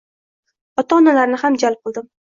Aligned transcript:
Ota-onalarni 0.83 1.41
ham 1.43 1.59
jalb 1.65 1.87
qildim. 1.89 2.13